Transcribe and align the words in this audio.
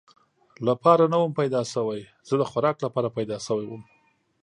لپاره 0.67 1.03
نه 1.11 1.17
ووم 1.19 1.31
پیدا 1.39 1.61
شوی، 1.73 2.01
زه 2.27 2.33
د 2.37 2.43
خوراک 2.51 2.77
لپاره 2.85 3.09
پیدا 3.17 3.37
شوی 3.47 3.65
ووم. 3.67 3.83